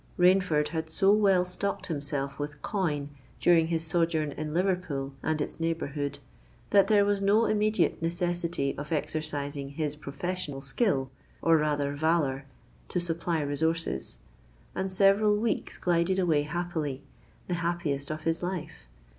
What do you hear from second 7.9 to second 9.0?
necessity of